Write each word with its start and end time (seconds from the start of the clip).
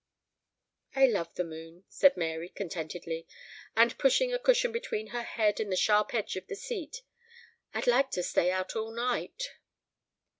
"I 0.95 1.05
love 1.05 1.35
the 1.35 1.43
moon," 1.43 1.83
said 1.87 2.17
Mary 2.17 2.49
contentedly, 2.49 3.27
and 3.75 3.95
pushing 3.99 4.33
a 4.33 4.39
cushion 4.39 4.71
between 4.71 5.09
her 5.13 5.21
head 5.21 5.59
and 5.59 5.71
the 5.71 5.75
sharp 5.75 6.15
edge 6.15 6.35
of 6.35 6.47
the 6.47 6.55
seat, 6.55 7.03
"I'd 7.75 7.85
like 7.85 8.09
to 8.17 8.23
stay 8.23 8.49
out 8.49 8.75
all 8.75 8.89
night." 8.89 9.51